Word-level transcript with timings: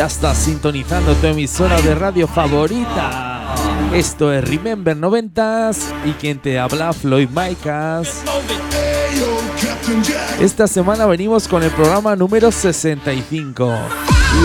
ya 0.00 0.06
estás 0.06 0.38
sintonizando 0.38 1.14
tu 1.14 1.26
emisora 1.26 1.78
de 1.82 1.94
radio 1.94 2.26
favorita. 2.26 3.54
Esto 3.92 4.32
es 4.32 4.42
Remember 4.48 4.96
90s 4.96 5.92
y 6.06 6.12
quien 6.12 6.38
te 6.38 6.58
habla 6.58 6.94
Floyd 6.94 7.28
Micas. 7.28 8.22
Esta 10.40 10.66
semana 10.68 11.04
venimos 11.04 11.46
con 11.46 11.62
el 11.62 11.70
programa 11.72 12.16
número 12.16 12.50
65. 12.50 13.74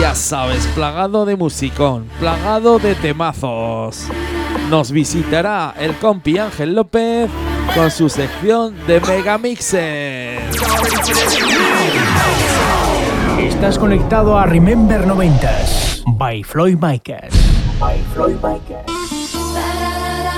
Ya 0.01 0.13
sabes, 0.13 0.67
plagado 0.75 1.25
de 1.25 1.37
musicón, 1.37 2.05
plagado 2.19 2.77
de 2.77 2.93
temazos. 2.95 4.07
Nos 4.69 4.91
visitará 4.91 5.73
el 5.79 5.95
compi 5.95 6.37
Ángel 6.37 6.75
López 6.75 7.29
con 7.73 7.89
su 7.91 8.09
sección 8.09 8.75
de 8.87 8.99
Megamixes. 8.99 10.41
Estás 13.55 13.79
conectado 13.79 14.37
a 14.37 14.45
Remember 14.45 15.07
90s 15.07 16.03
by 16.17 16.43
Floyd 16.43 16.77
Micas. 16.79 17.33
By 17.79 17.97
Floyd 18.13 18.35
Micas. 18.35 18.85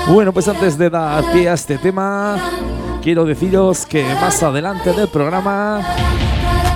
Bueno, 0.08 0.32
pues 0.32 0.46
antes 0.46 0.78
de 0.78 0.88
dar 0.88 1.24
pie 1.32 1.50
a 1.50 1.54
este 1.54 1.78
tema, 1.78 2.36
quiero 3.02 3.24
deciros 3.24 3.84
que 3.86 4.04
más 4.14 4.40
adelante 4.44 4.92
del 4.92 5.08
programa 5.08 5.80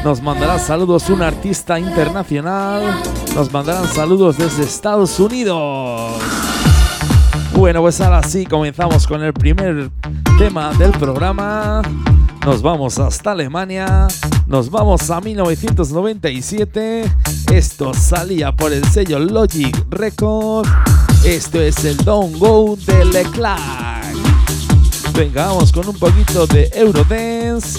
nos 0.04 0.20
mandará 0.20 0.58
saludos 0.58 1.08
un 1.10 1.22
artista 1.22 1.78
internacional, 1.78 2.82
nos 3.36 3.50
mandarán 3.52 3.86
saludos 3.86 4.36
desde 4.36 4.64
Estados 4.64 5.20
Unidos. 5.20 6.20
Bueno, 7.54 7.82
pues 7.82 8.00
ahora 8.00 8.22
sí, 8.24 8.46
comenzamos 8.46 9.06
con 9.06 9.22
el 9.22 9.32
primer 9.32 9.90
tema 10.38 10.74
del 10.74 10.90
programa. 10.90 11.82
Nos 12.44 12.60
vamos 12.60 12.98
hasta 12.98 13.30
Alemania, 13.30 14.08
nos 14.48 14.68
vamos 14.68 15.08
a 15.10 15.20
1997. 15.20 17.04
Esto 17.52 17.94
salía 17.94 18.50
por 18.50 18.72
el 18.72 18.84
sello 18.86 19.20
Logic 19.20 19.76
Record. 19.90 20.66
Esto 21.24 21.60
es 21.60 21.84
el 21.84 21.96
Don't 21.98 22.36
Go 22.38 22.76
de 22.84 23.04
Leclerc. 23.04 23.60
Venga, 25.14 25.46
vamos 25.46 25.70
con 25.70 25.86
un 25.88 25.96
poquito 25.96 26.48
de 26.48 26.68
Eurodance. 26.74 27.78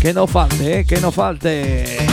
Que 0.00 0.12
no 0.12 0.26
falte, 0.26 0.80
eh, 0.80 0.84
que 0.84 1.00
no 1.00 1.12
falte. 1.12 2.06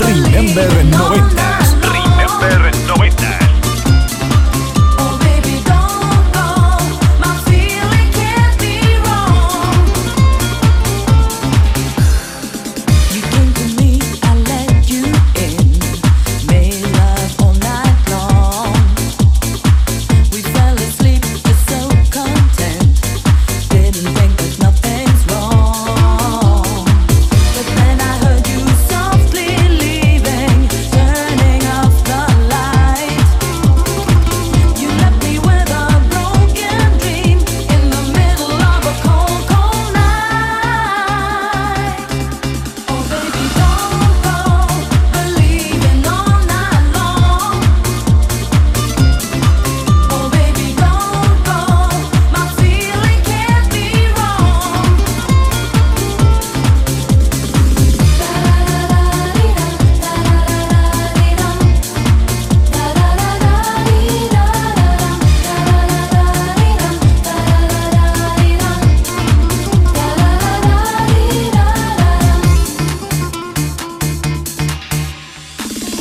Remember 0.00 0.66
90s. 0.92 1.59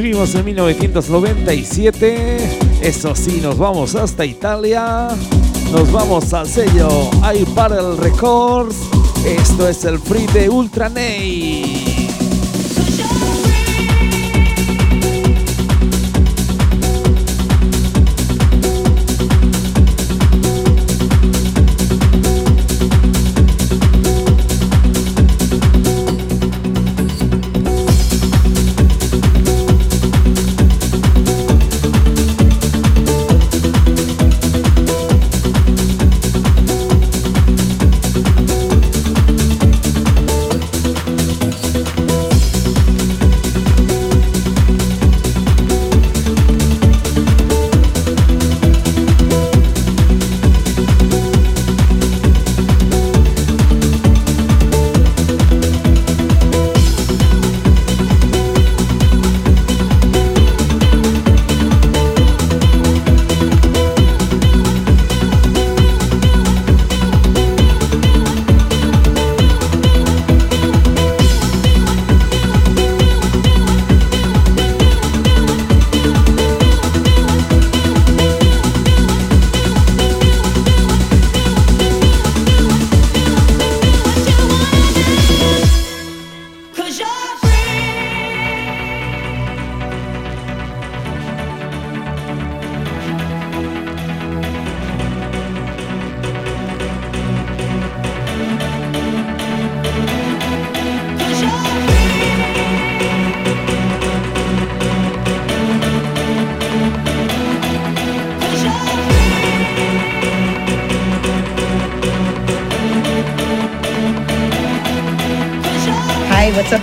Seguimos 0.00 0.34
en 0.34 0.46
1997. 0.46 2.38
Eso 2.80 3.14
sí, 3.14 3.38
nos 3.42 3.58
vamos 3.58 3.94
hasta 3.94 4.24
Italia. 4.24 5.08
Nos 5.70 5.92
vamos 5.92 6.32
al 6.32 6.48
sello 6.48 6.88
iParel 7.34 7.98
Records. 7.98 8.76
Esto 9.26 9.68
es 9.68 9.84
el 9.84 9.98
free 9.98 10.26
de 10.28 10.48
Ultra 10.48 10.88
Ney. 10.88 11.89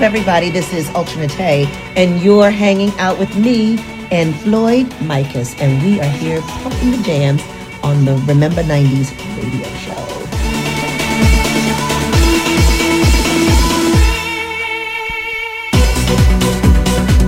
Everybody? 0.07 0.49
This 0.49 0.71
is 0.71 0.87
Ultranate, 0.95 1.67
and 1.97 2.21
you're 2.21 2.49
hanging 2.49 2.97
out 2.97 3.19
with 3.19 3.35
me 3.35 3.77
and 4.09 4.33
Floyd 4.39 4.85
Micas, 5.03 5.53
and 5.59 5.83
we 5.83 5.99
are 5.99 6.07
here 6.07 6.39
pumping 6.63 6.91
the 6.91 7.03
jams 7.03 7.43
on 7.83 8.05
the 8.05 8.15
Remember 8.25 8.63
90s 8.63 9.11
radio 9.35 9.67
show. 9.83 9.99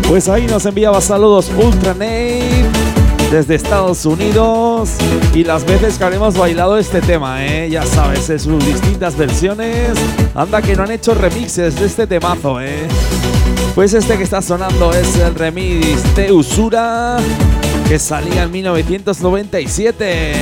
Pues 0.08 0.30
ahí 0.30 0.48
nos 0.48 0.66
enviaba 0.66 1.02
saludos 1.02 1.52
Ultra 1.62 1.94
Nate 1.94 2.49
desde 3.32 3.56
Estados 3.56 4.06
Unidos 4.06 4.92
y 5.34 5.44
las 5.44 5.66
veces 5.66 5.98
que 5.98 6.04
habremos 6.04 6.36
bailado 6.38 6.78
este 6.78 7.02
tema, 7.02 7.46
¿eh? 7.46 7.70
ya 7.70 7.86
sabes, 7.86 8.30
en 8.30 8.40
sus 8.40 8.66
distintas 8.66 9.16
versiones. 9.16 9.92
Anda 10.34 10.62
que 10.62 10.76
no 10.76 10.84
han 10.84 10.92
hecho 10.92 11.14
remixes 11.14 11.80
de 11.80 11.86
este 11.86 12.08
temazo, 12.08 12.60
¿eh? 12.60 12.88
Pues 13.76 13.94
este 13.94 14.18
que 14.18 14.24
está 14.24 14.42
sonando 14.42 14.92
es 14.94 15.16
el 15.18 15.36
remix 15.36 16.16
de 16.16 16.32
Usura 16.32 17.18
que 17.88 18.00
salía 18.00 18.44
en 18.44 18.52
1997. 18.52 20.34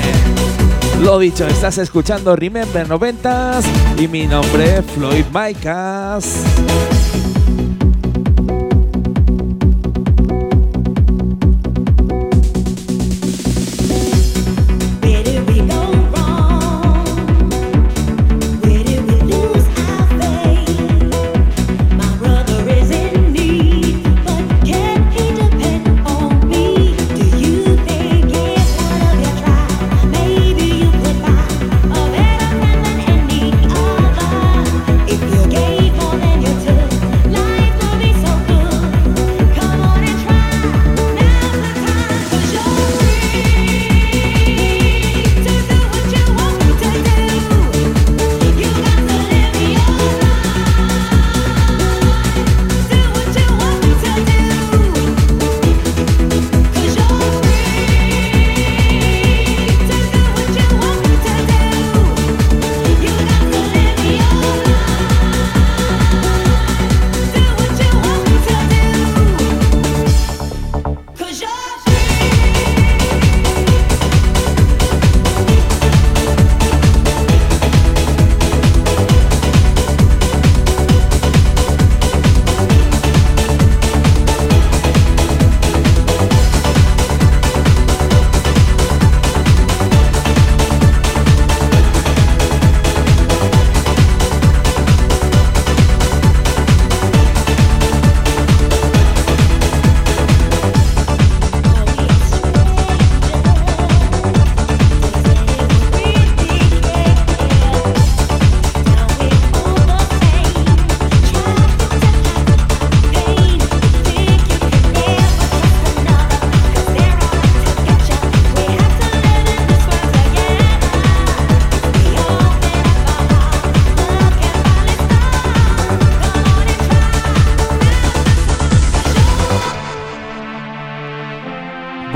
Lo 1.02 1.20
dicho, 1.20 1.46
estás 1.48 1.78
escuchando 1.78 2.36
Remember 2.36 2.88
90s 2.88 3.64
y 3.98 4.08
mi 4.08 4.26
nombre 4.26 4.78
es 4.78 4.86
Floyd 4.86 5.26
Micas. 5.34 6.44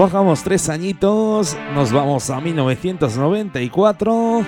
Bajamos 0.02 0.42
tres 0.42 0.68
añitos, 0.68 1.56
nos 1.76 1.92
vamos 1.92 2.32
a 2.32 2.42
1994, 2.42 4.42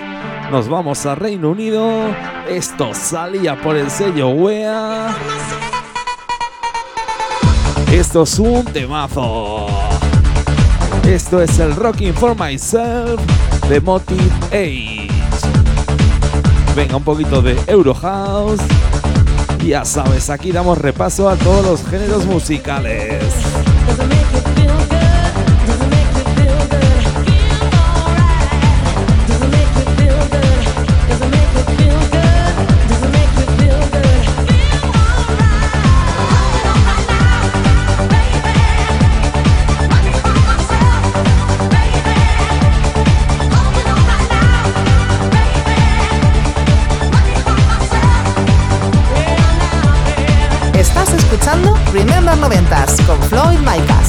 nos 0.50 0.68
vamos 0.68 1.06
a 1.06 1.14
Reino 1.14 1.52
Unido. 1.52 2.08
Esto 2.48 2.92
salía 2.92 3.62
por 3.62 3.76
el 3.76 3.88
sello 3.88 4.30
WEA. 4.30 5.14
Esto 7.92 8.24
es 8.24 8.36
un 8.40 8.64
temazo. 8.64 9.68
Esto 11.06 11.40
es 11.40 11.56
el 11.60 11.76
Rocking 11.76 12.14
for 12.14 12.36
Myself 12.36 13.20
de 13.68 13.80
Motive 13.80 14.32
Age. 14.46 15.06
Venga, 16.74 16.96
un 16.96 17.04
poquito 17.04 17.40
de 17.40 17.56
Eurohouse. 17.68 18.60
Ya 19.64 19.84
sabes, 19.84 20.30
aquí 20.30 20.50
damos 20.50 20.78
repaso 20.78 21.28
a 21.28 21.36
todos 21.36 21.64
los 21.64 21.88
géneros 21.88 22.26
musicales. 22.26 23.22
Con 53.64 54.03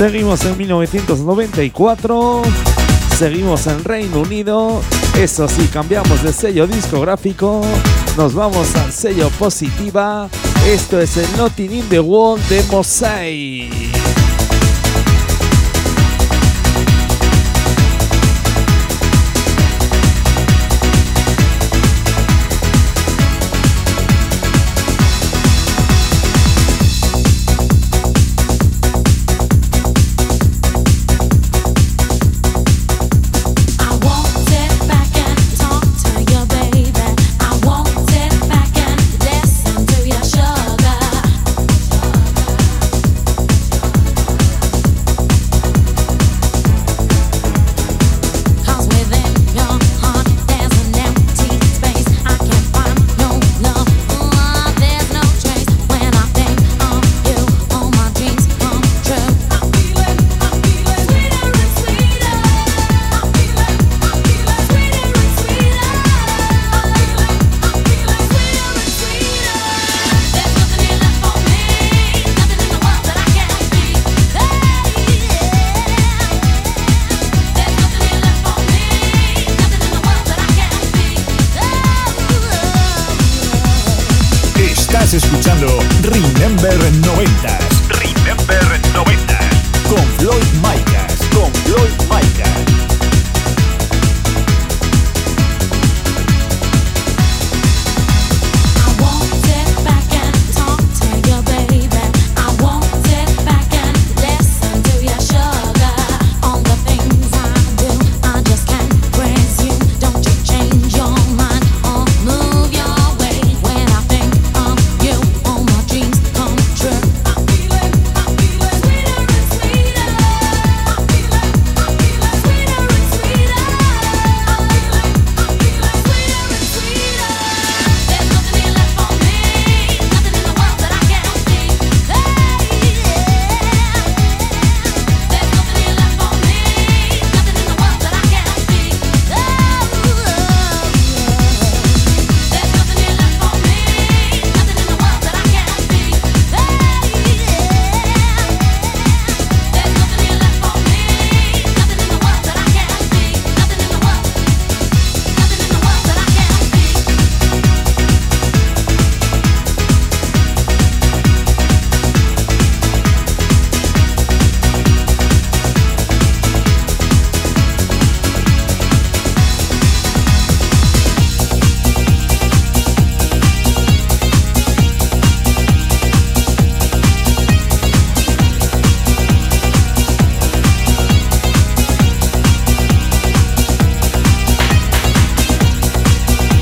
Seguimos 0.00 0.42
en 0.46 0.56
1994. 0.56 2.42
Seguimos 3.18 3.66
en 3.66 3.84
Reino 3.84 4.20
Unido. 4.20 4.80
Eso 5.18 5.46
sí, 5.46 5.68
cambiamos 5.70 6.22
de 6.22 6.32
sello 6.32 6.66
discográfico. 6.66 7.60
Nos 8.16 8.32
vamos 8.32 8.74
al 8.76 8.92
sello 8.92 9.28
positiva. 9.38 10.30
Esto 10.66 10.98
es 10.98 11.18
el 11.18 11.26
Notting 11.36 11.72
in 11.72 11.88
the 11.90 12.00
World 12.00 12.42
de 12.48 12.62
Mosaic. 12.70 13.89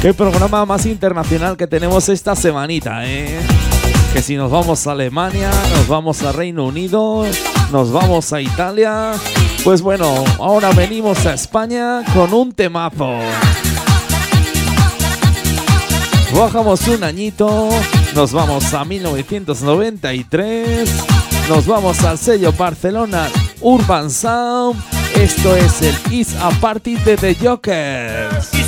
Qué 0.08 0.14
programa 0.14 0.64
más 0.64 0.86
internacional 0.86 1.58
que 1.58 1.66
tenemos 1.66 2.08
esta 2.08 2.34
semanita, 2.34 3.04
¿eh? 3.04 3.38
Que 4.14 4.22
si 4.22 4.36
nos 4.36 4.50
vamos 4.50 4.86
a 4.86 4.92
Alemania, 4.92 5.50
nos 5.76 5.86
vamos 5.86 6.22
a 6.22 6.32
Reino 6.32 6.64
Unido, 6.64 7.26
nos 7.70 7.92
vamos 7.92 8.32
a 8.32 8.40
Italia. 8.40 9.12
Pues 9.64 9.82
bueno, 9.82 10.24
ahora 10.38 10.72
venimos 10.72 11.26
a 11.26 11.34
España 11.34 12.02
con 12.14 12.32
un 12.32 12.52
temazo. 12.52 13.18
Bajamos 16.34 16.88
un 16.88 17.04
añito, 17.04 17.68
nos 18.14 18.32
vamos 18.32 18.72
a 18.72 18.86
1993, 18.86 20.90
nos 21.50 21.66
vamos 21.66 22.02
al 22.04 22.16
sello 22.16 22.50
Barcelona 22.52 23.28
Urban 23.60 24.10
Sound. 24.10 24.82
Esto 25.14 25.54
es 25.54 25.82
el 25.82 25.94
Is 26.10 26.34
a 26.40 26.48
Party 26.48 26.94
de 26.94 27.18
The 27.18 27.34
Jokers. 27.34 28.67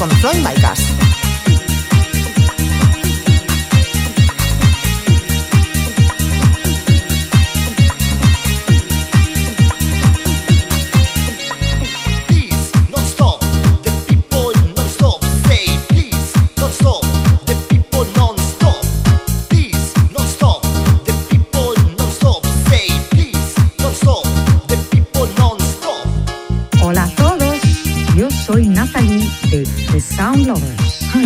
con 0.00 0.10
Floyd 0.12 0.38
Micas. 0.38 0.99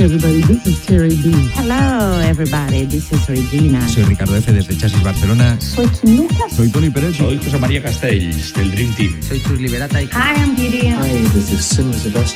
Everybody, 0.05 0.43
this 0.43 0.67
is 0.67 0.85
Terry 0.85 1.17
B. 1.17 1.33
Hello 1.55 2.21
everybody, 2.21 2.85
this 2.85 3.11
is 3.11 3.27
Regina. 3.27 3.81
Soy 3.89 4.03
Ricardo 4.05 4.37
F. 4.37 4.53
desde 4.53 4.77
Chasis 4.77 5.03
Barcelona. 5.03 5.59
Soy 5.61 5.89
Lucas. 6.03 6.53
Soy 6.53 6.69
Tony 6.69 6.91
Pérez. 6.91 7.17
Soy 7.17 7.39
José 7.39 7.59
María 7.59 7.83
Castells, 7.83 8.53
del 8.53 8.71
Dream 8.71 8.95
Team. 8.97 9.23
Soy 9.23 9.41
Chus 9.43 9.59
Liberata 9.61 10.03
y... 10.03 10.07
Hi, 10.07 10.37
I'm 10.37 10.55
Gideon. 10.57 11.01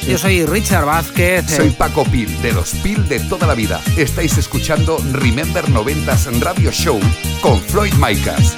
Yo 0.09 0.19
soy 0.19 0.47
Richard 0.47 0.87
Vázquez. 0.87 1.45
eh, 1.53 1.57
Soy 1.57 1.71
Paco 1.71 2.05
Pil, 2.05 2.41
de 2.41 2.53
los 2.53 2.71
Pil 2.83 3.07
de 3.07 3.21
toda 3.21 3.47
la 3.47 3.55
vida. 3.55 3.83
Estáis 3.99 4.39
escuchando 4.39 4.99
Remember 5.13 5.65
90s 5.67 6.41
Radio 6.41 6.71
Show 6.73 6.99
con 7.43 7.61
Floyd 7.61 7.93
Micas. 7.95 8.57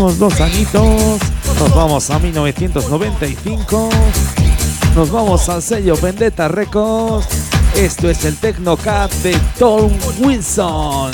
Dos 0.00 0.40
añitos, 0.40 1.20
nos 1.60 1.74
vamos 1.74 2.08
a 2.08 2.18
1995, 2.18 3.90
nos 4.96 5.10
vamos 5.10 5.46
al 5.50 5.60
sello 5.60 5.94
Vendetta 6.00 6.48
Records. 6.48 7.26
Esto 7.76 8.08
es 8.08 8.24
el 8.24 8.34
Tecnocat 8.38 9.12
de 9.22 9.38
Tom 9.58 9.92
Wilson. 10.20 11.12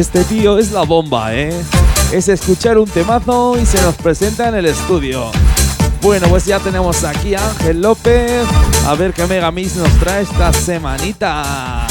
Este 0.00 0.24
tío 0.24 0.56
es 0.56 0.72
la 0.72 0.80
bomba, 0.84 1.34
¿eh? 1.34 1.52
Es 2.10 2.30
escuchar 2.30 2.78
un 2.78 2.88
temazo 2.88 3.58
y 3.60 3.66
se 3.66 3.82
nos 3.82 3.94
presenta 3.96 4.48
en 4.48 4.54
el 4.54 4.64
estudio. 4.64 5.30
Bueno, 6.00 6.26
pues 6.28 6.46
ya 6.46 6.58
tenemos 6.58 7.04
aquí 7.04 7.34
a 7.34 7.50
Ángel 7.50 7.82
López. 7.82 8.46
A 8.86 8.94
ver 8.94 9.12
qué 9.12 9.26
Megamix 9.26 9.76
nos 9.76 9.90
trae 9.98 10.22
esta 10.22 10.54
semanita. 10.54 11.86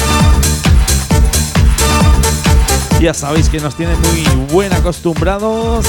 Ya 2.99 3.13
sabéis 3.13 3.47
que 3.47 3.59
nos 3.59 3.75
tiene 3.75 3.93
muy 3.95 4.25
buen 4.51 4.73
acostumbrados 4.73 5.85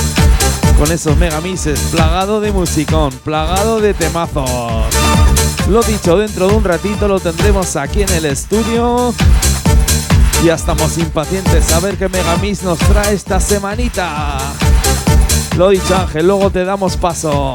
con 0.79 0.93
esos 0.93 1.17
megamixes, 1.17 1.81
plagado 1.91 2.43
de 2.43 2.53
musicón, 2.53 3.13
plagado 3.25 3.81
de 3.81 3.95
temazos. 3.95 4.85
Lo 5.71 5.83
dicho, 5.83 6.19
dentro 6.19 6.49
de 6.49 6.55
un 6.55 6.65
ratito 6.65 7.09
lo 7.09 7.19
tendremos 7.19 7.77
aquí 7.77 8.03
en 8.03 8.11
el 8.11 8.27
estudio. 8.27 9.15
Ya 10.43 10.55
estamos 10.55 10.97
impacientes 10.97 11.71
a 11.73 11.81
ver 11.81 11.99
qué 11.99 12.09
megamix 12.09 12.63
nos 12.63 12.79
trae 12.79 13.13
esta 13.13 13.39
semanita. 13.41 14.39
Lo 15.59 15.69
dicho 15.69 15.95
Ángel, 15.95 16.27
luego 16.27 16.51
te 16.51 16.65
damos 16.65 16.97
paso. 16.97 17.55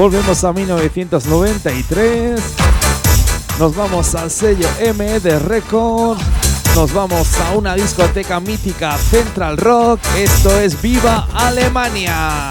Volvemos 0.00 0.42
a 0.44 0.52
1993. 0.54 2.40
Nos 3.58 3.76
vamos 3.76 4.14
al 4.14 4.30
sello 4.30 4.66
M 4.78 5.20
de 5.20 5.38
Record. 5.38 6.16
Nos 6.74 6.90
vamos 6.94 7.28
a 7.38 7.52
una 7.52 7.74
discoteca 7.74 8.40
mítica 8.40 8.96
Central 8.96 9.58
Rock. 9.58 10.00
Esto 10.16 10.58
es 10.58 10.80
Viva 10.80 11.28
Alemania. 11.34 12.50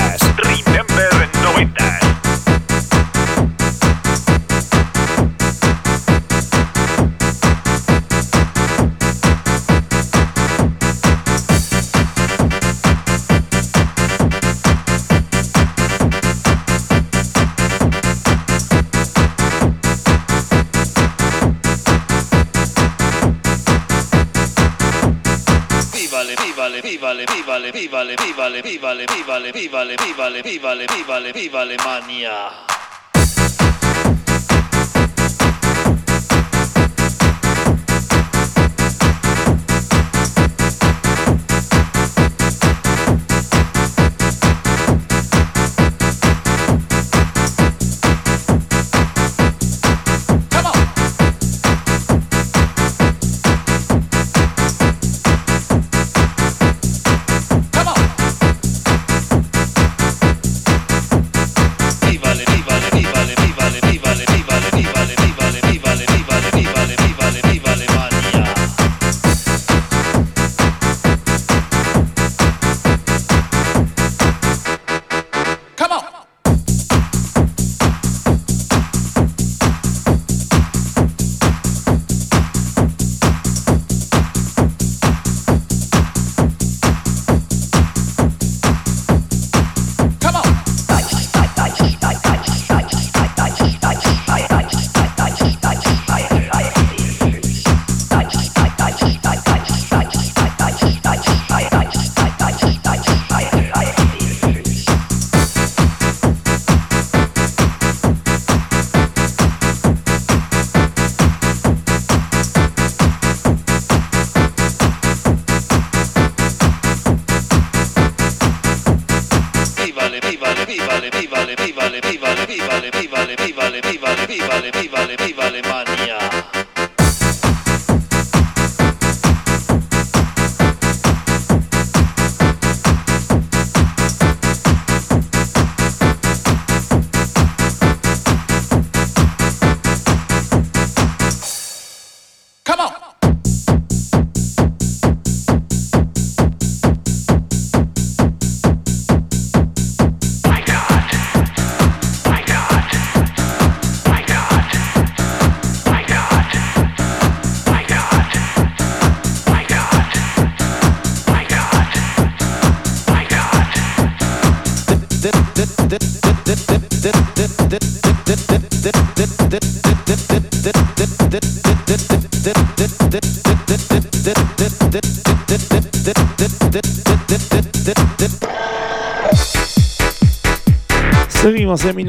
Viva 31.33 31.61
Alemania! 31.61 32.70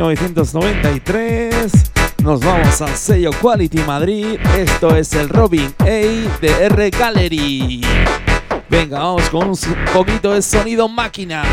1993. 0.03 1.93
Nos 2.25 2.41
vamos 2.41 2.81
al 2.83 2.97
sello 2.97 3.31
Quality 3.41 3.79
Madrid. 3.83 4.39
Esto 4.57 4.97
es 4.97 5.13
el 5.13 5.29
Robin 5.29 5.73
A 5.79 5.85
de 5.85 6.67
R 6.67 6.91
Gallery. 6.91 7.83
Venga, 8.69 8.99
vamos 8.99 9.29
con 9.31 9.51
un 9.51 9.57
poquito 9.93 10.33
de 10.33 10.43
sonido 10.43 10.89
máquina. 10.89 11.45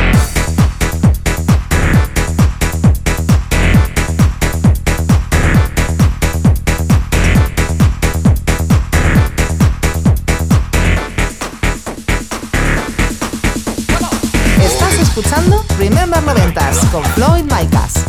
Estás 14.64 14.94
escuchando 15.00 15.64
Remember 15.78 16.24
Noventas 16.24 16.80
con 16.92 17.04
Floyd 17.04 17.44
Micas. 17.44 18.09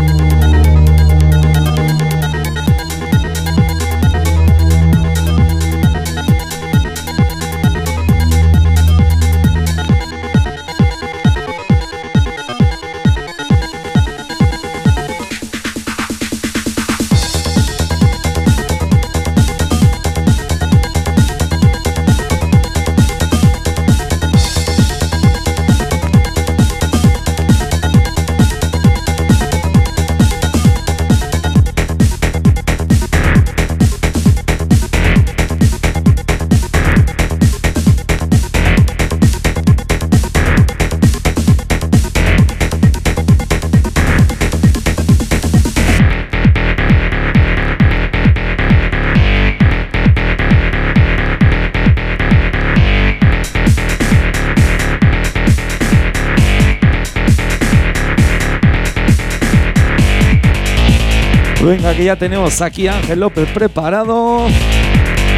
Que 62.01 62.05
ya 62.05 62.15
tenemos 62.15 62.59
aquí 62.63 62.87
a 62.87 62.97
Ángel 62.97 63.19
López 63.19 63.47
preparado. 63.49 64.47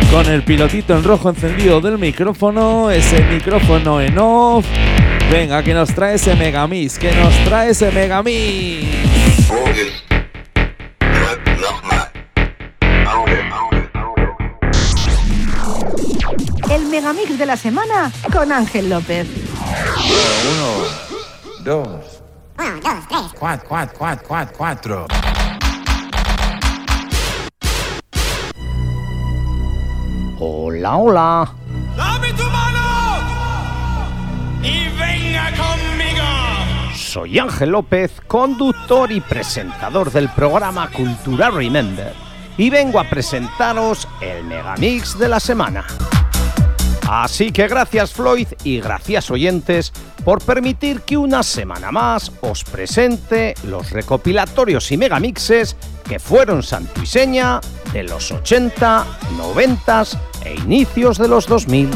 Con 0.10 0.26
el 0.28 0.44
pilotito 0.44 0.96
en 0.96 1.04
rojo 1.04 1.30
encendido 1.30 1.82
del 1.82 1.98
micrófono. 1.98 2.90
Ese 2.90 3.22
micrófono 3.26 4.00
en 4.00 4.18
off. 4.18 4.66
Venga, 5.30 5.62
que 5.62 5.74
nos 5.74 5.94
trae 5.94 6.16
ese 6.16 6.36
Megamix. 6.36 6.98
Que 6.98 7.12
nos 7.12 7.36
trae 7.44 7.72
ese 7.72 7.92
Megamix. 7.92 8.88
El 16.72 16.86
megamix 16.86 17.38
de 17.38 17.46
la 17.46 17.58
semana 17.58 18.10
con 18.32 18.54
Ángel 18.54 18.90
López. 18.90 19.28
Uno, 20.54 21.66
dos, 21.66 22.24
cuatro, 23.38 23.68
cuatro, 23.68 23.96
cuatro, 23.98 24.26
cuatro, 24.26 24.56
cuatro. 24.58 25.33
Hola, 30.84 30.98
hola. 30.98 31.54
¡Dame 31.96 32.34
tu 32.34 32.44
mano! 32.44 33.22
¡Y 34.62 34.90
venga 34.90 35.50
conmigo! 35.52 36.94
Soy 36.94 37.40
Ángel 37.40 37.70
López, 37.70 38.20
conductor 38.28 39.10
y 39.10 39.22
presentador 39.22 40.12
del 40.12 40.28
programa 40.28 40.90
Cultura 40.90 41.50
Remember. 41.52 42.14
Y 42.58 42.70
vengo 42.70 43.00
a 43.00 43.06
presentaros 43.06 44.10
el 44.20 44.44
Megamix 44.44 45.18
de 45.18 45.30
la 45.30 45.40
semana. 45.40 45.86
Así 47.10 47.52
que 47.52 47.68
gracias 47.68 48.14
Floyd 48.14 48.48
y 48.64 48.80
gracias 48.80 49.30
oyentes 49.30 49.92
por 50.24 50.42
permitir 50.44 51.02
que 51.02 51.18
una 51.18 51.44
semana 51.44 51.92
más 51.92 52.32
os 52.42 52.64
presente 52.64 53.56
los 53.66 53.92
recopilatorios 53.92 54.92
y 54.92 54.98
megamixes 54.98 55.76
que 56.08 56.20
fueron 56.20 56.64
santo 56.64 57.02
y 57.02 57.06
seña 57.06 57.60
de 57.92 58.04
los 58.04 58.32
80, 58.32 59.06
90 59.38 60.04
e 60.46 60.56
inicios 60.56 61.18
de 61.18 61.28
los 61.28 61.46
2000. 61.48 61.90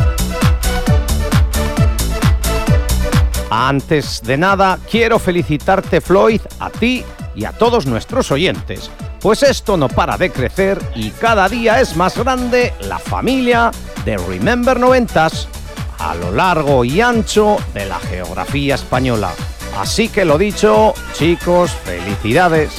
Antes 3.49 4.21
de 4.23 4.37
nada, 4.37 4.77
quiero 4.91 5.19
felicitarte 5.19 6.01
Floyd, 6.01 6.41
a 6.59 6.69
ti 6.69 7.03
y 7.33 7.45
a 7.45 7.53
todos 7.53 7.85
nuestros 7.85 8.29
oyentes, 8.31 8.91
pues 9.21 9.41
esto 9.41 9.77
no 9.77 9.87
para 9.87 10.17
de 10.17 10.31
crecer 10.31 10.79
y 10.95 11.11
cada 11.11 11.47
día 11.47 11.79
es 11.79 11.95
más 11.95 12.17
grande 12.17 12.73
la 12.81 12.99
familia 12.99 13.71
de 14.07 14.15
Remember 14.15 14.79
Noventas. 14.79 15.49
a 15.99 16.15
lo 16.15 16.31
largo 16.31 16.85
y 16.85 17.01
ancho 17.01 17.57
de 17.73 17.85
la 17.85 17.99
geografía 17.99 18.75
española. 18.75 19.31
Así 19.77 20.07
que 20.07 20.23
lo 20.23 20.37
dicho, 20.37 20.93
chicos, 21.11 21.71
felicidades. 21.83 22.71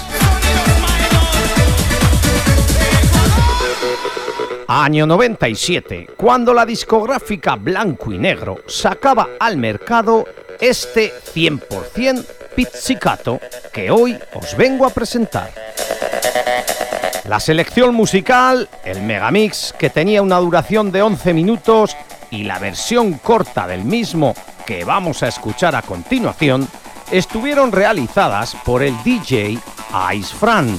Año 4.69 5.07
97, 5.07 6.09
cuando 6.17 6.55
la 6.55 6.65
discográfica 6.65 7.57
Blanco 7.57 8.11
y 8.11 8.17
Negro 8.17 8.61
sacaba 8.67 9.29
al 9.39 9.59
mercado 9.59 10.25
este 10.59 11.13
100% 11.35 12.25
pizzicato 12.57 13.39
que 13.71 13.91
hoy 13.91 14.19
os 14.33 14.57
vengo 14.57 14.87
a 14.87 14.91
presentar. 14.91 15.53
La 17.29 17.41
selección 17.41 17.95
musical, 17.95 18.71
el 18.87 19.03
Megamix 19.03 19.75
que 19.79 19.91
tenía 19.91 20.23
una 20.23 20.39
duración 20.39 20.91
de 20.91 21.03
11 21.03 21.35
minutos 21.35 21.95
y 22.31 22.45
la 22.45 22.59
versión 22.59 23.19
corta 23.19 23.67
del 23.67 23.85
mismo 23.85 24.35
que 24.65 24.83
vamos 24.83 25.23
a 25.23 25.29
escuchar 25.29 25.77
a 25.77 25.83
continuación, 25.83 26.67
estuvieron 27.11 27.71
realizadas 27.71 28.57
por 28.65 28.83
el 28.83 28.95
DJ 29.03 29.59
Ice 30.15 30.35
Fran, 30.35 30.75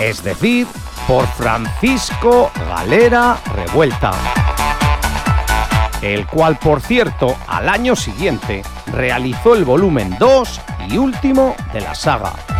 es 0.00 0.24
decir, 0.24 0.66
por 1.06 1.26
Francisco 1.26 2.50
Galera 2.70 3.36
Revuelta, 3.54 4.12
el 6.00 6.26
cual, 6.26 6.56
por 6.58 6.80
cierto, 6.80 7.36
al 7.48 7.68
año 7.68 7.94
siguiente 7.96 8.62
realizó 8.94 9.54
el 9.54 9.66
volumen 9.66 10.16
2 10.18 10.60
y 10.88 10.96
último 10.96 11.54
de 11.74 11.82
la 11.82 11.94
saga. 11.94 12.55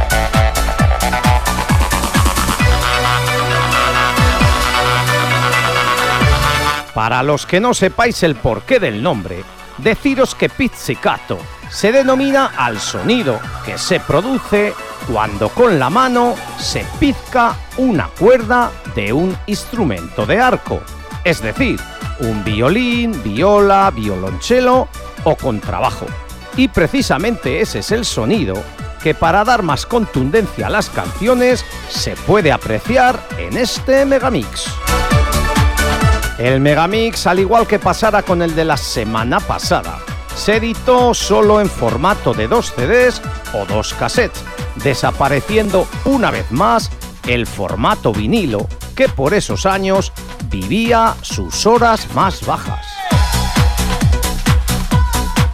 Para 6.97 7.23
los 7.23 7.45
que 7.45 7.61
no 7.61 7.75
sepáis 7.75 8.23
el 8.23 8.37
porqué 8.37 8.81
del 8.81 9.03
nombre, 9.03 9.45
deciros 9.77 10.35
que 10.35 10.49
pizzicato 10.49 11.37
se 11.69 11.93
denomina 11.93 12.53
al 12.57 12.81
sonido 12.81 13.39
que 13.67 13.77
se 13.77 14.01
produce 14.01 14.73
cuando 15.07 15.51
con 15.51 15.79
la 15.79 15.91
mano 15.91 16.35
se 16.57 16.87
pizca 16.99 17.55
una 17.77 18.09
cuerda 18.09 18.71
de 18.95 19.13
un 19.13 19.37
instrumento 19.45 20.25
de 20.25 20.41
arco, 20.41 20.81
es 21.23 21.43
decir, 21.43 21.79
un 22.21 22.43
violín, 22.43 23.23
viola, 23.23 23.93
violonchelo 23.95 24.89
o 25.25 25.37
contrabajo. 25.37 26.07
Y 26.57 26.69
precisamente 26.69 27.61
ese 27.61 27.81
es 27.81 27.93
el 27.93 28.07
sonido 28.07 28.55
que 29.03 29.13
para 29.13 29.45
dar 29.45 29.63
más 29.63 29.85
contundencia 29.85 30.69
a 30.69 30.71
las 30.71 30.89
canciones 30.89 31.63
se 31.91 32.17
puede 32.17 32.53
apreciar 32.53 33.21
en 33.37 33.59
este 33.59 34.07
megamix. 34.07 34.73
El 36.39 36.61
Megamix, 36.61 37.27
al 37.27 37.41
igual 37.41 37.67
que 37.67 37.79
pasara 37.79 38.23
con 38.23 38.43
el 38.43 38.55
de 38.55 38.67
la 38.67 38.77
semana 38.77 39.41
pasada, 39.41 39.99
se 40.37 40.57
editó 40.57 41.15
solo 41.15 41.63
en 41.63 41.71
formato 41.71 42.35
de 42.35 42.47
dos 42.47 42.75
CDs 42.77 43.23
o 43.55 43.65
dos 43.65 43.95
cassettes, 43.95 44.45
desapareciendo 44.85 45.87
una 46.05 46.31
vez 46.31 46.51
más 46.53 46.91
el 47.27 47.47
formato 47.47 48.13
vinilo, 48.13 48.69
que 48.95 49.09
por 49.09 49.33
esos 49.33 49.65
años 49.65 50.13
vivía 50.51 51.15
sus 51.23 51.65
horas 51.65 52.07
más 52.15 52.45
bajas. 52.45 52.85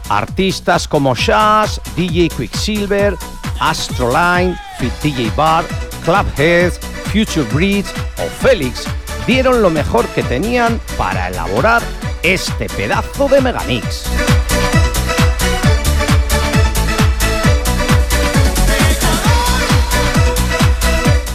Artistas 0.09 0.89
como 0.89 1.15
Shaz, 1.15 1.81
DJ 1.95 2.29
Quicksilver, 2.29 3.17
Astroline, 3.61 4.59
Fit 4.81 4.93
DJ 5.01 5.31
Bar, 5.37 5.65
Clubhead, 6.05 6.73
Future 7.13 7.47
Breed 7.53 7.87
o 8.19 8.29
Felix 8.45 8.85
dieron 9.27 9.63
lo 9.63 9.71
mejor 9.71 10.07
que 10.09 10.23
tenían 10.23 10.81
para 10.97 11.29
elaborar 11.29 11.83
este 12.23 12.69
pedazo 12.69 13.29
de 13.29 13.41
megamix. 13.41 14.05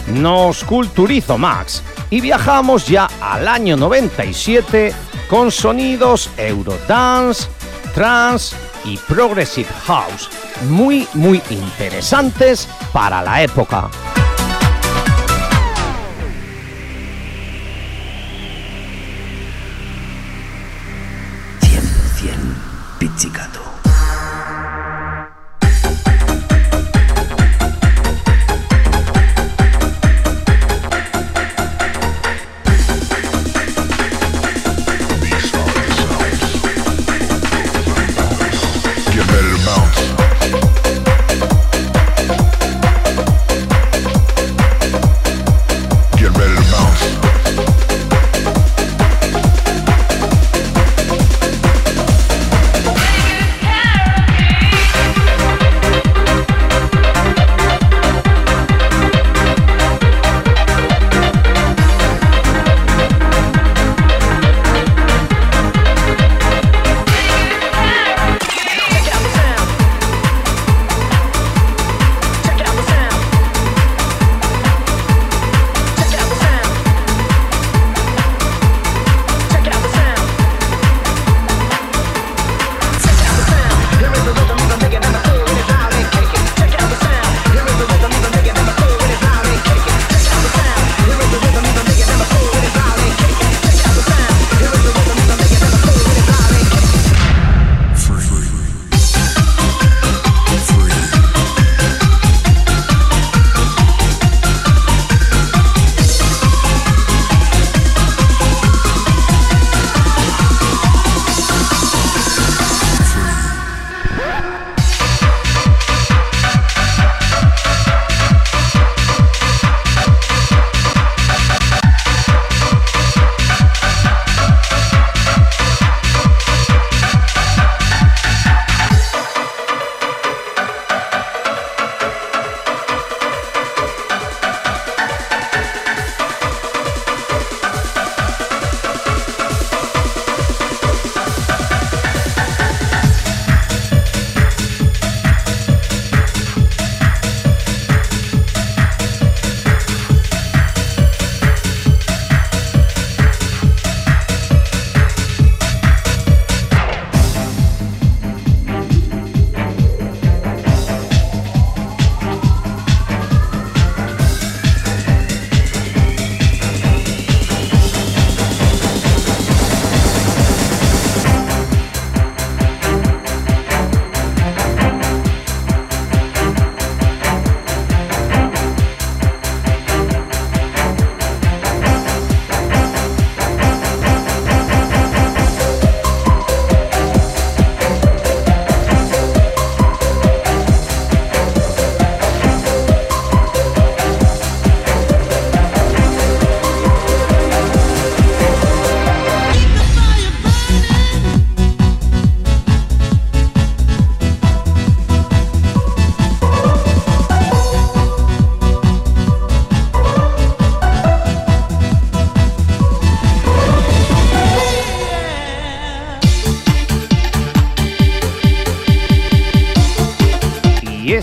Nos 0.08 0.64
culturizo 0.64 1.38
Max 1.38 1.82
y 2.10 2.20
viajamos 2.20 2.86
ya 2.86 3.08
al 3.20 3.46
año 3.46 3.76
97 3.76 4.92
con 5.28 5.50
sonidos 5.50 6.30
Eurodance, 6.36 7.48
Trance 7.94 8.56
y 8.84 8.96
Progressive 8.96 9.68
House 9.86 10.30
muy 10.66 11.06
muy 11.14 11.42
interesantes 11.50 12.68
para 12.92 13.22
la 13.22 13.42
época. 13.42 13.90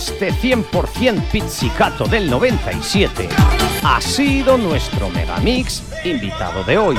Este 0.10 0.32
100% 0.32 1.32
pizzicato 1.32 2.06
del 2.06 2.30
97 2.30 3.28
ha 3.84 4.00
sido 4.00 4.56
nuestro 4.56 5.10
megamix 5.10 5.82
invitado 6.04 6.64
de 6.64 6.78
hoy. 6.78 6.96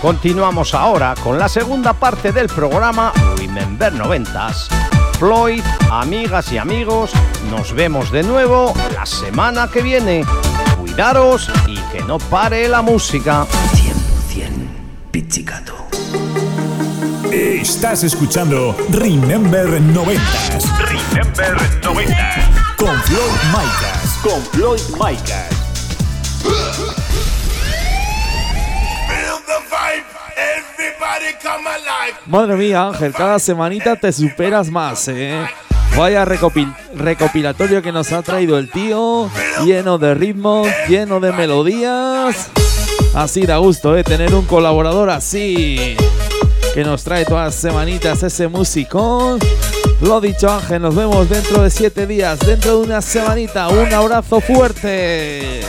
Continuamos 0.00 0.72
ahora 0.72 1.16
con 1.22 1.36
la 1.36 1.48
segunda 1.48 1.94
parte 1.94 2.30
del 2.30 2.46
programa 2.46 3.12
Remember 3.36 3.92
90s. 3.92 4.68
Floyd, 5.18 5.64
amigas 5.90 6.52
y 6.52 6.58
amigos, 6.58 7.10
nos 7.50 7.72
vemos 7.72 8.12
de 8.12 8.22
nuevo 8.22 8.72
la 8.94 9.04
semana 9.04 9.68
que 9.68 9.82
viene. 9.82 10.24
Cuidaros 10.78 11.50
y 11.66 11.76
que 11.90 12.02
no 12.02 12.18
pare 12.18 12.68
la 12.68 12.82
música. 12.82 13.46
100% 14.30 15.10
Pizzicato. 15.10 15.74
Estás 17.32 18.04
escuchando 18.04 18.76
Remember 18.90 19.66
90s. 19.82 20.87
Remember 21.12 21.56
90s. 21.82 22.76
Con 22.76 22.94
Floyd 23.02 23.38
Micas. 23.52 24.18
Con 24.22 24.42
Floyd 24.52 24.80
Micas. 25.00 25.54
Madre 32.26 32.56
mía, 32.56 32.88
Ángel, 32.88 33.12
cada 33.12 33.38
semanita 33.38 33.96
te 33.96 34.12
superas 34.12 34.70
más, 34.70 35.08
¿eh? 35.08 35.46
Vaya 35.96 36.24
recopil- 36.24 36.74
recopilatorio 36.94 37.80
que 37.82 37.90
nos 37.90 38.12
ha 38.12 38.22
traído 38.22 38.58
el 38.58 38.70
tío, 38.70 39.30
lleno 39.64 39.98
de 39.98 40.14
ritmos, 40.14 40.68
lleno 40.88 41.18
de 41.20 41.32
melodías. 41.32 42.50
Así 43.14 43.46
da 43.46 43.56
gusto, 43.56 43.96
¿eh? 43.96 44.04
Tener 44.04 44.34
un 44.34 44.44
colaborador 44.44 45.10
así, 45.10 45.96
que 46.74 46.84
nos 46.84 47.02
trae 47.02 47.24
todas 47.24 47.46
las 47.46 47.54
semanitas 47.54 48.22
ese 48.22 48.46
musicón. 48.48 49.38
Lo 50.00 50.20
dicho, 50.20 50.48
Ángel, 50.50 50.82
nos 50.82 50.94
vemos 50.94 51.28
dentro 51.28 51.62
de 51.62 51.70
siete 51.70 52.06
días, 52.06 52.38
dentro 52.38 52.78
de 52.78 52.86
una 52.86 53.02
semanita. 53.02 53.68
Un 53.68 53.92
abrazo 53.92 54.40
fuerte. 54.40 55.62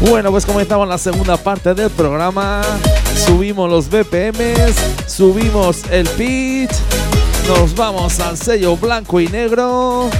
Bueno, 0.00 0.30
pues 0.30 0.44
comenzamos 0.44 0.86
la 0.86 0.98
segunda 0.98 1.36
parte 1.36 1.74
del 1.74 1.90
programa. 1.90 2.60
Subimos 3.16 3.68
los 3.70 3.88
BPMs, 3.88 4.76
subimos 5.06 5.82
el 5.90 6.06
pitch, 6.10 6.70
nos 7.48 7.74
vamos 7.74 8.20
al 8.20 8.36
sello 8.36 8.76
blanco 8.76 9.20
y 9.20 9.28
negro. 9.28 10.10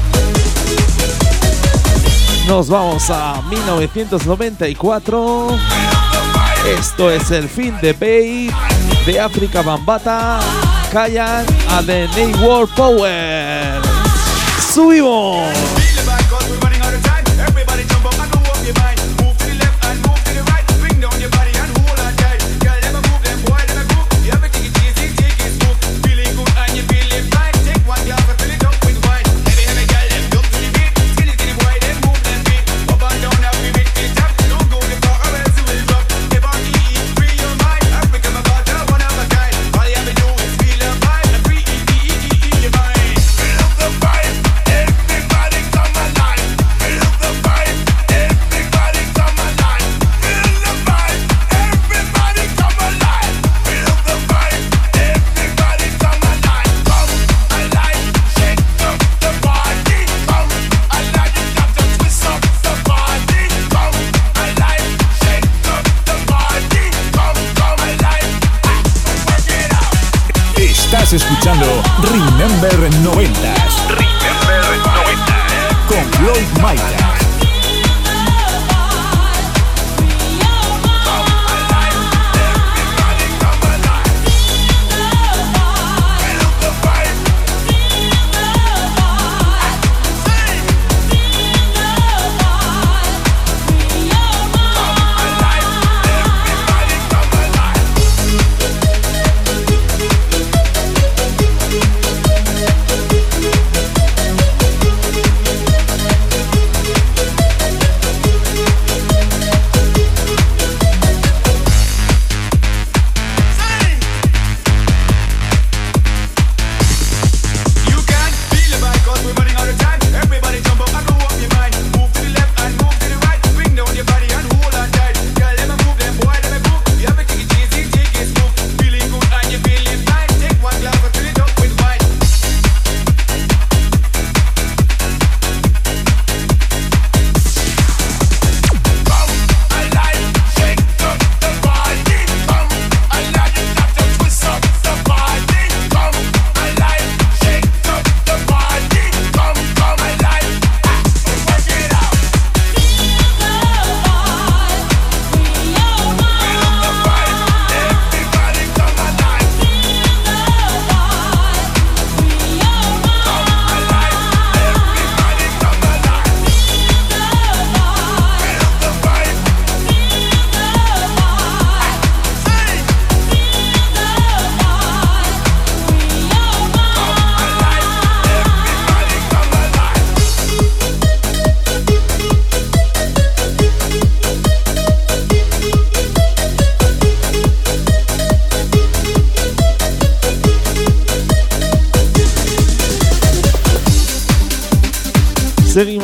Nos 2.48 2.68
vamos 2.68 3.10
a 3.10 3.42
1994. 3.50 5.48
Esto 6.78 7.10
es 7.10 7.30
el 7.30 7.48
fin 7.48 7.76
de 7.80 7.92
Babe 7.92 8.50
de 9.06 9.20
África 9.20 9.62
Bambata. 9.62 10.40
Callan 10.90 11.44
a 11.68 11.82
The 11.82 12.08
Ney 12.16 12.32
World 12.42 12.70
Power. 12.74 13.82
¡Subimos! 14.72 15.77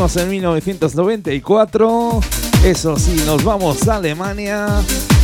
En 0.05 0.28
1994. 0.28 2.20
Eso 2.62 2.98
sí, 2.98 3.22
nos 3.24 3.42
vamos 3.42 3.88
a 3.88 3.96
Alemania. 3.96 4.66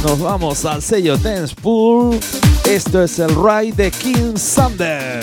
Nos 0.03 0.19
vamos 0.19 0.65
al 0.65 0.81
sello 0.81 1.19
Dance 1.19 1.55
Pool. 1.55 2.19
Esto 2.65 3.03
es 3.03 3.19
el 3.19 3.29
Ride 3.29 3.73
de 3.73 3.91
King 3.91 4.37
Sander. 4.37 5.23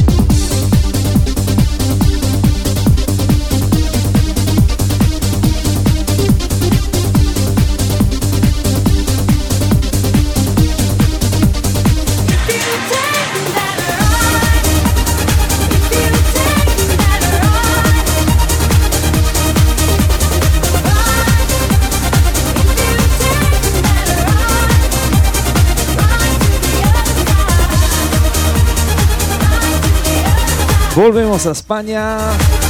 Volvemos 30.95 31.45
a 31.45 31.51
España, 31.51 32.17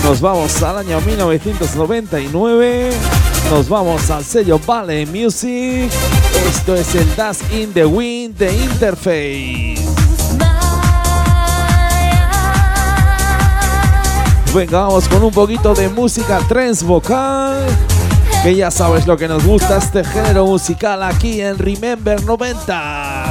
nos 0.04 0.22
vamos 0.22 0.62
al 0.62 0.78
año 0.78 1.02
1999, 1.02 2.92
nos 3.50 3.68
vamos 3.68 4.12
al 4.12 4.24
sello 4.24 4.60
Vale 4.64 5.08
Music. 5.08 5.92
Esto 6.48 6.76
es 6.76 6.94
el 6.94 7.08
Dust 7.16 7.52
in 7.52 7.74
the 7.74 7.84
Wind 7.84 8.38
de 8.38 8.56
Interface. 8.56 9.76
Venga, 14.54 14.82
vamos 14.82 15.08
con 15.08 15.24
un 15.24 15.32
poquito 15.32 15.74
de 15.74 15.90
música 15.90 16.40
trance 16.48 16.86
vocal. 16.86 17.66
Que 18.44 18.56
ya 18.56 18.70
sabes 18.70 19.08
lo 19.08 19.18
que 19.18 19.28
nos 19.28 19.44
gusta 19.44 19.78
este 19.78 20.04
género 20.04 20.46
musical 20.46 21.02
aquí 21.02 21.42
en 21.42 21.58
Remember 21.58 22.24
90. 22.24 23.31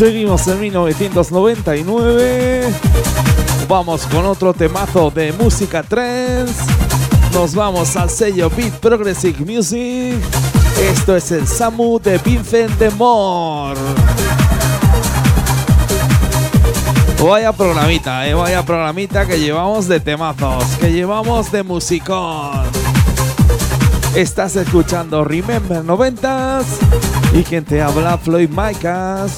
Seguimos 0.00 0.48
en 0.48 0.58
1999. 0.58 2.72
Vamos 3.68 4.06
con 4.06 4.24
otro 4.24 4.54
temazo 4.54 5.10
de 5.10 5.30
música 5.34 5.82
trance. 5.82 6.54
Nos 7.34 7.54
vamos 7.54 7.94
al 7.96 8.08
sello 8.08 8.48
Beat 8.48 8.78
Progressive 8.78 9.44
Music. 9.44 10.16
Esto 10.80 11.16
es 11.16 11.30
el 11.32 11.46
Samu 11.46 12.00
de 12.00 12.16
Vincent 12.16 12.78
de 12.78 12.88
Moore. 12.92 13.78
Vaya 17.22 17.52
programita, 17.52 18.26
eh, 18.26 18.32
vaya 18.32 18.64
programita 18.64 19.26
que 19.26 19.38
llevamos 19.38 19.86
de 19.86 20.00
temazos, 20.00 20.64
que 20.80 20.94
llevamos 20.94 21.52
de 21.52 21.62
musicón. 21.62 22.62
Estás 24.14 24.56
escuchando 24.56 25.24
Remember 25.24 25.84
90s 25.84 26.64
y 27.34 27.42
quien 27.42 27.66
te 27.66 27.82
habla 27.82 28.16
Floyd 28.16 28.48
Micas. 28.48 29.36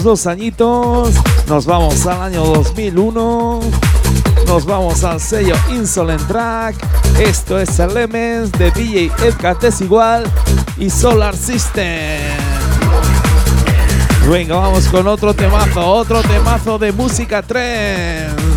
dos 0.00 0.26
añitos, 0.26 1.10
nos 1.48 1.66
vamos 1.66 2.06
al 2.06 2.22
año 2.22 2.44
2001, 2.44 3.60
nos 4.46 4.64
vamos 4.64 5.04
al 5.04 5.20
sello 5.20 5.54
Insolent 5.70 6.26
Track, 6.26 6.76
esto 7.20 7.58
es 7.58 7.78
el 7.78 7.90
Elements 7.90 8.52
de 8.52 8.70
DJ 8.70 9.12
Edgar 9.22 9.58
Desigual 9.58 10.24
y 10.78 10.88
Solar 10.88 11.36
System. 11.36 12.32
Venga, 14.30 14.56
vamos 14.56 14.86
con 14.86 15.06
otro 15.08 15.34
temazo, 15.34 15.86
otro 15.86 16.22
temazo 16.22 16.78
de 16.78 16.90
música 16.92 17.42
3. 17.42 18.51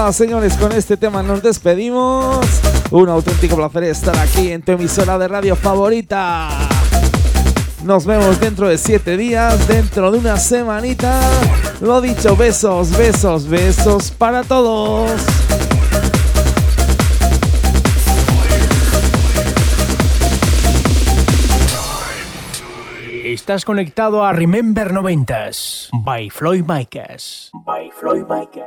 Nada, 0.00 0.12
señores, 0.14 0.56
con 0.56 0.72
este 0.72 0.96
tema 0.96 1.22
nos 1.22 1.42
despedimos. 1.42 2.38
Un 2.90 3.10
auténtico 3.10 3.54
placer 3.56 3.84
estar 3.84 4.16
aquí 4.16 4.50
en 4.50 4.62
tu 4.62 4.72
emisora 4.72 5.18
de 5.18 5.28
radio 5.28 5.54
favorita. 5.54 6.48
Nos 7.84 8.06
vemos 8.06 8.40
dentro 8.40 8.66
de 8.66 8.78
siete 8.78 9.18
días, 9.18 9.68
dentro 9.68 10.10
de 10.10 10.18
una 10.18 10.38
semanita. 10.38 11.20
Lo 11.82 12.00
dicho, 12.00 12.34
besos, 12.34 12.96
besos, 12.96 13.46
besos 13.46 14.10
para 14.10 14.42
todos. 14.42 15.10
Estás 23.22 23.66
conectado 23.66 24.24
a 24.24 24.32
Remember 24.32 24.94
90s 24.94 25.90
by 25.92 26.30
Floyd 26.30 26.64
Micas. 26.66 27.50
By 27.52 27.90
Floyd 27.90 28.24
Micas. 28.28 28.59